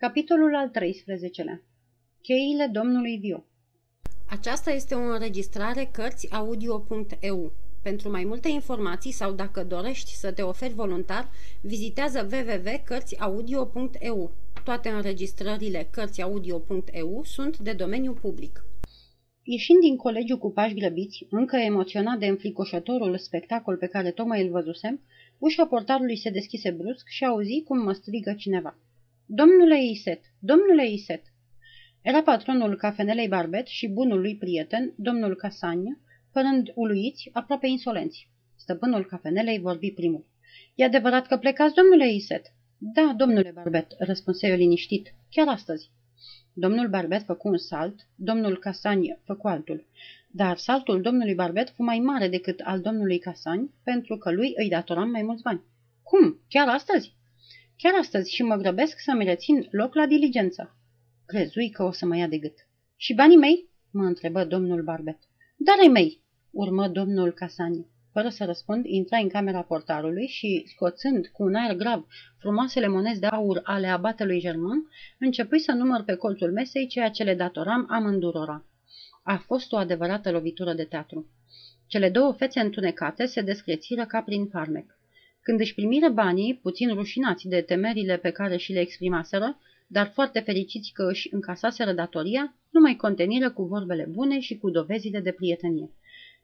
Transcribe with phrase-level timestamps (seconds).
[0.00, 1.62] Capitolul al 13-lea
[2.22, 3.44] Cheile domnului Vio
[4.28, 7.52] Aceasta este o înregistrare Cărțiaudio.eu.
[7.82, 11.30] Pentru mai multe informații sau dacă dorești să te oferi voluntar,
[11.60, 14.30] vizitează www.cărțiaudio.eu.
[14.64, 18.64] Toate înregistrările Cărțiaudio.eu sunt de domeniu public.
[19.42, 24.50] Ieșind din colegiu cu pași grăbiți, încă emoționat de înfricoșătorul spectacol pe care tocmai îl
[24.50, 25.00] văzusem,
[25.38, 28.78] ușa portarului se deschise brusc și auzi cum mă strigă cineva.
[29.30, 31.22] Domnule Iset, domnule Iset!
[32.02, 35.98] Era patronul cafenelei Barbet și bunul lui prieten, domnul Casania,
[36.32, 38.30] părând uluiți, aproape insolenți.
[38.56, 40.26] Stăpânul cafenelei vorbi primul.
[40.74, 42.52] E adevărat că plecați, domnule Iset?
[42.78, 45.90] Da, domnule Barbet, răspunse eu liniștit, chiar astăzi.
[46.52, 49.86] Domnul Barbet făcu un salt, domnul Casani făcu altul.
[50.30, 54.68] Dar saltul domnului Barbet fu mai mare decât al domnului Casani, pentru că lui îi
[54.68, 55.62] datoram mai mulți bani.
[56.02, 56.40] Cum?
[56.48, 57.16] Chiar astăzi?
[57.82, 60.76] Chiar astăzi și mă grăbesc să-mi rețin loc la diligență.
[61.26, 62.54] Crezui că o să mă ia de gât.
[62.96, 63.68] Și banii mei?
[63.90, 65.18] mă întrebă domnul Barbet.
[65.56, 66.20] Dar ai mei,
[66.50, 67.86] urmă domnul Casani.
[68.12, 72.06] Fără să răspund, intra în camera portarului și, scoțând cu un aer grav
[72.38, 74.86] frumoasele monezi de aur ale abatelui German,
[75.18, 78.64] începui să număr pe colțul mesei ceea ce le datoram amândurora.
[79.22, 81.26] A fost o adevărată lovitură de teatru.
[81.86, 84.97] Cele două fețe întunecate se descrețiră ca prin farmec.
[85.42, 90.40] Când își primiră banii, puțin rușinați de temerile pe care și le exprimaseră, dar foarte
[90.40, 95.32] fericiți că își încasaseră datoria, nu mai conteniră cu vorbele bune și cu dovezile de
[95.32, 95.90] prietenie.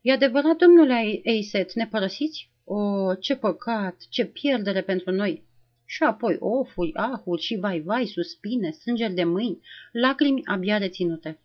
[0.00, 2.50] E adevărat, domnule Eiset, ne părăsiți?
[2.64, 5.44] O, ce păcat, ce pierdere pentru noi!
[5.86, 9.60] Și apoi ofuri, ahuri și vai-vai, suspine, strângeri de mâini,
[9.92, 11.38] lacrimi abia reținute.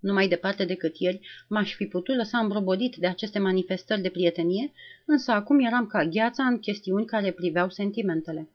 [0.00, 4.72] Nu mai departe decât ieri, m-aș fi putut lăsa îmbrobodit de aceste manifestări de prietenie,
[5.06, 8.48] însă acum eram ca gheața în chestiuni care priveau sentimentele.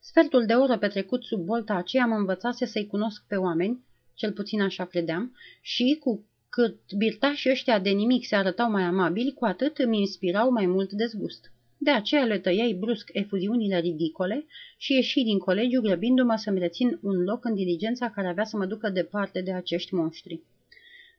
[0.00, 4.60] Sfertul de oră petrecut sub bolta aceea mă învățase să-i cunosc pe oameni, cel puțin
[4.62, 9.78] așa credeam, și cu cât birtașii ăștia de nimic se arătau mai amabili, cu atât
[9.78, 11.52] îmi inspirau mai mult dezgust.
[11.78, 14.46] De aceea le tăiai brusc efuziunile ridicole
[14.76, 18.66] și ieși din colegiu grăbindu-mă să-mi rețin un loc în diligența care avea să mă
[18.66, 20.40] ducă departe de acești monștri.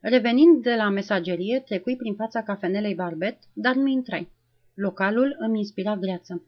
[0.04, 4.28] Revenind de la mesagerie, trecui prin fața cafenelei Barbet, dar nu intrai.
[4.74, 6.46] Localul îmi inspira greață.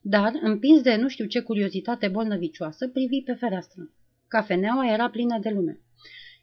[0.00, 3.90] Dar, împins de nu știu ce curiozitate bolnăvicioasă, privi pe fereastră.
[4.28, 5.80] Cafeneaua era plină de lume.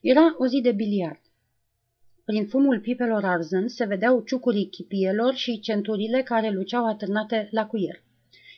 [0.02, 1.20] Era o zi de biliard.
[2.26, 8.04] Prin fumul pipelor arzând se vedeau ciucurii chipielor și centurile care luceau atârnate la cuier.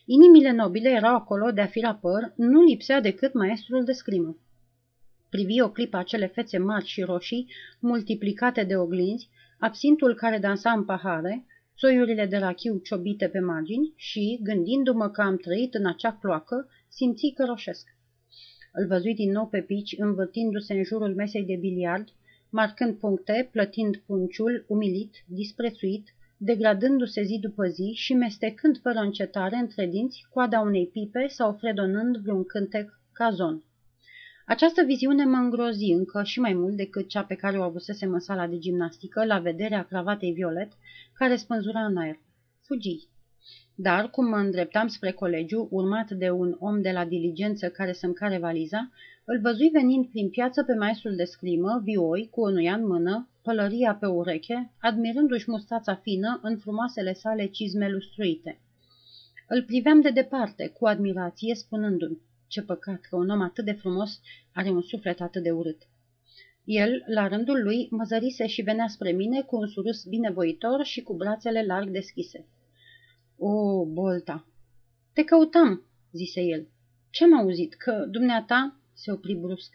[0.05, 4.37] Inimile nobile erau acolo de a fi la păr, nu lipsea decât maestrul de scrimă.
[5.35, 9.29] Privi o clipă acele fețe mari și roșii, multiplicate de oglinzi,
[9.59, 11.45] absintul care dansa în pahare,
[11.77, 17.33] țoiurile de rachiu ciobite pe margini și, gândindu-mă că am trăit în acea cloacă, simți
[17.35, 17.87] că roșesc.
[18.73, 22.07] Îl văzui din nou pe pici, învârtindu-se în jurul mesei de biliard,
[22.49, 26.07] marcând puncte, plătind punciul, umilit, disprețuit,
[26.37, 32.17] degradându-se zi după zi și mestecând fără încetare între dinți coada unei pipe sau fredonând
[32.17, 33.63] vreun cântec cazon.
[34.47, 38.19] Această viziune mă îngrozi încă și mai mult decât cea pe care o avusesem în
[38.19, 40.71] sala de gimnastică la vederea cravatei violet
[41.13, 42.19] care spânzura în aer.
[42.61, 43.07] Fugi.
[43.75, 48.13] Dar, cum mă îndreptam spre colegiu, urmat de un om de la diligență care să-mi
[48.13, 48.91] care valiza,
[49.23, 53.95] îl văzui venind prin piață pe maestrul de scrimă, vioi, cu nuia în mână, pălăria
[53.95, 58.59] pe ureche, admirându-și mustața fină în frumoasele sale cizme lustruite.
[59.47, 64.21] Îl priveam de departe, cu admirație, spunându-mi, ce păcat că un om atât de frumos
[64.53, 65.81] are un suflet atât de urât.
[66.63, 71.01] El, la rândul lui, mă zărise și venea spre mine cu un surus binevoitor și
[71.01, 72.47] cu brațele larg deschise.
[73.37, 74.47] O, Bolta!
[75.13, 76.67] Te căutam, zise el.
[77.09, 77.73] Ce-am auzit?
[77.73, 79.73] Că dumneata se opri brusc.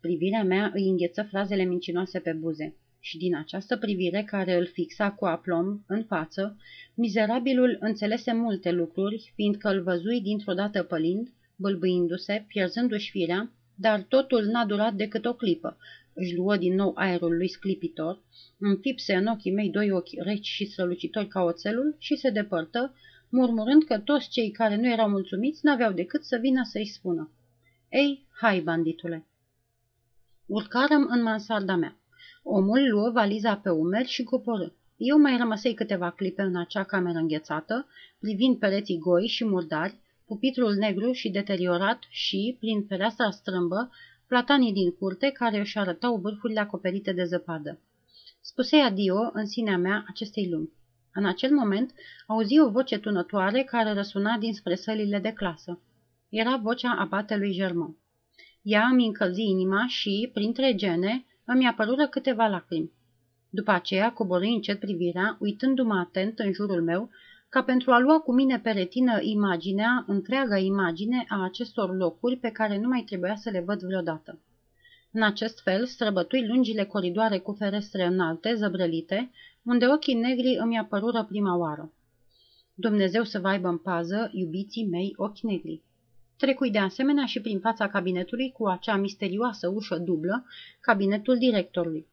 [0.00, 2.76] Privirea mea îi îngheță frazele mincinoase pe buze.
[3.00, 6.56] Și din această privire care îl fixa cu aplom în față,
[6.94, 14.44] mizerabilul înțelese multe lucruri, fiindcă îl văzui dintr-o dată pălind, bâlbâindu-se, pierzându-și firea, dar totul
[14.44, 15.76] n-a durat decât o clipă.
[16.14, 18.22] Își luă din nou aerul lui sclipitor,
[18.58, 22.94] înfipse în ochii mei doi ochi reci și strălucitori ca oțelul și se depărtă,
[23.28, 27.30] murmurând că toți cei care nu erau mulțumiți n-aveau decât să vină să-i spună.
[27.88, 29.26] Ei, hai, banditule!
[30.46, 31.96] Urcarăm în mansarda mea.
[32.42, 34.66] Omul luă valiza pe umeri și coporâ.
[34.96, 37.86] Eu mai rămăsei câteva clipe în acea cameră înghețată,
[38.18, 43.90] privind pereții goi și murdari, pupitrul negru și deteriorat și, prin fereastra strâmbă,
[44.26, 47.80] platanii din curte care își arătau vârfurile acoperite de zăpadă.
[48.40, 50.72] Spusei adio în sinea mea acestei lumi.
[51.14, 51.94] În acel moment
[52.26, 55.80] auzi o voce tunătoare care răsuna dinspre sălile de clasă.
[56.28, 57.96] Era vocea abatelui Germain.
[58.62, 62.92] Ea îmi încălzi inima și, printre gene, îmi apărură câteva lacrimi.
[63.50, 67.10] După aceea coborâi încet privirea, uitându-mă atent în jurul meu,
[67.52, 72.50] ca pentru a lua cu mine pe retină imaginea, întreaga imagine a acestor locuri pe
[72.50, 74.38] care nu mai trebuia să le văd vreodată.
[75.10, 79.30] În acest fel, străbătui lungile coridoare cu ferestre înalte, zăbrălite,
[79.62, 81.92] unde ochii negri îmi apărură prima oară.
[82.74, 85.82] Dumnezeu să vă aibă în pază, iubiții mei ochi negri.
[86.36, 90.44] Trecui de asemenea și prin fața cabinetului cu acea misterioasă ușă dublă,
[90.80, 92.06] cabinetul directorului.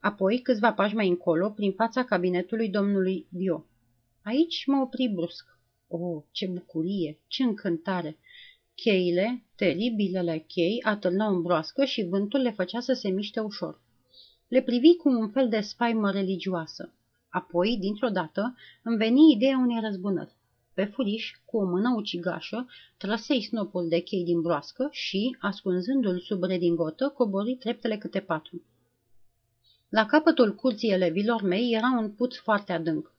[0.00, 3.66] Apoi, câțiva pași mai încolo, prin fața cabinetului domnului Dio.
[4.28, 5.58] Aici mă opri brusc.
[5.88, 8.18] Oh, ce bucurie, ce încântare!
[8.74, 13.80] Cheile, teribilele chei, atârnau în broască și vântul le făcea să se miște ușor.
[14.48, 16.92] Le privi cu un fel de spaimă religioasă.
[17.28, 20.34] Apoi, dintr-o dată, îmi veni ideea unei răzbunări.
[20.74, 26.42] Pe furiș, cu o mână ucigașă, trăsei snopul de chei din broască și, ascunzându-l sub
[26.42, 28.62] redingotă, cobori treptele câte patru.
[29.88, 33.14] La capătul curții elevilor mei era un puț foarte adânc.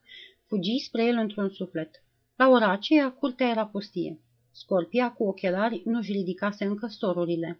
[0.49, 2.03] Fugi spre el într-un suflet.
[2.35, 4.19] La ora aceea, curtea era pustie.
[4.51, 7.59] Scorpia cu ochelari nu-și ridicase încă storurile.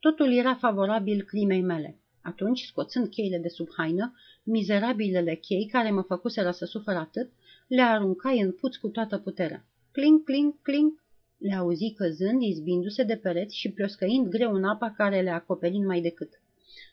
[0.00, 1.98] Totul era favorabil crimei mele.
[2.22, 7.30] Atunci, scoțând cheile de sub haină, mizerabilele chei care mă făcuseră să sufăr atât,
[7.66, 9.64] le aruncai în puț cu toată puterea.
[9.92, 11.02] Clink, clink, clink,
[11.38, 16.00] le auzi căzând, izbindu-se de pereți și plioscăind greu în apa care le acoperi mai
[16.00, 16.40] decât.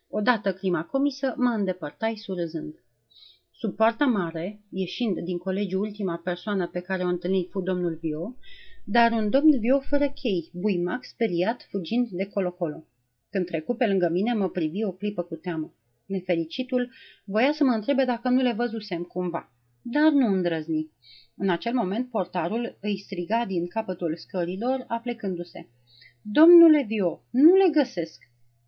[0.09, 2.82] Odată clima comisă, mă îndepărtai surâzând.
[3.63, 8.35] Sub poarta mare, ieșind din colegiu ultima persoană pe care o întâlni fu domnul Vio,
[8.85, 12.87] dar un domn Vio fără chei, buimac, speriat, fugind de colo-colo.
[13.29, 15.73] Când trecu pe lângă mine, mă privi o clipă cu teamă.
[16.05, 16.91] Nefericitul
[17.25, 19.51] voia să mă întrebe dacă nu le văzusem cumva,
[19.81, 20.91] dar nu îndrăzni.
[21.35, 25.67] În acel moment, portarul îi striga din capătul scărilor, aplecându-se.
[26.21, 28.21] Domnule Vio, nu le găsesc!"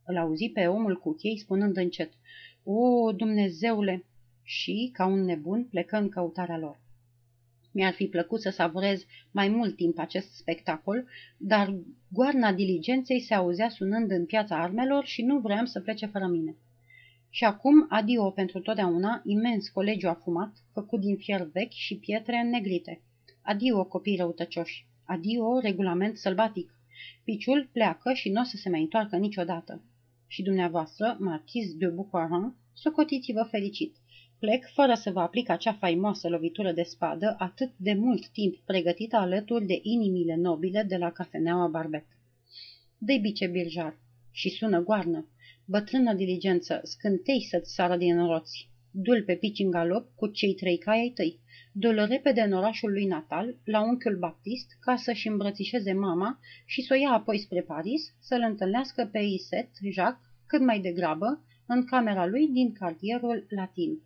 [0.06, 2.12] Îl auzi pe omul cu chei spunând încet.
[2.64, 4.06] O, Dumnezeule!
[4.48, 6.80] Și, ca un nebun, plecă în căutarea lor.
[7.72, 11.08] Mi-ar fi plăcut să savurez mai mult timp acest spectacol,
[11.38, 11.76] dar
[12.10, 16.56] goarna diligenței se auzea sunând în piața armelor și nu vreau să plece fără mine.
[17.30, 23.02] Și acum, adio pentru totdeauna, imens colegiu afumat, făcut din fier vechi și pietre înnegrite.
[23.42, 24.88] Adio, copii răutăcioși.
[25.06, 26.76] Adio, regulament sălbatic.
[27.24, 29.84] Piciul pleacă și nu o să se mai întoarcă niciodată.
[30.28, 33.96] Și dumneavoastră, marchiz de Bucoran, socotiți-vă fericit
[34.40, 39.16] plec fără să vă aplic acea faimoasă lovitură de spadă atât de mult timp pregătită
[39.16, 42.06] alături de inimile nobile de la cafeneaua Barbet.
[42.98, 43.98] Dă-i bice birjar
[44.32, 45.28] și sună goarnă,
[45.66, 48.70] bătrână diligență, scântei să-ți sară din roți.
[48.92, 51.40] Dul pe pici în galop cu cei trei cai ai tăi.
[51.72, 56.94] Dul repede în orașul lui natal, la unchiul Baptist, ca să-și îmbrățișeze mama și să
[56.94, 62.26] o ia apoi spre Paris, să-l întâlnească pe Iset, Jacques, cât mai degrabă, în camera
[62.26, 64.00] lui din cartierul latin.